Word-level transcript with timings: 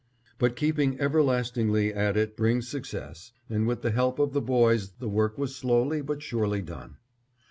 But 0.39 0.55
keeping 0.55 0.99
everlastingly 0.99 1.93
at 1.93 2.17
it 2.17 2.35
brings 2.35 2.67
success, 2.67 3.33
and 3.51 3.67
with 3.67 3.83
the 3.83 3.91
help 3.91 4.17
of 4.17 4.33
the 4.33 4.41
boys 4.41 4.93
the 4.93 5.07
work 5.07 5.37
was 5.37 5.55
slowly 5.55 6.01
but 6.01 6.23
surely 6.23 6.63
done. 6.63 6.97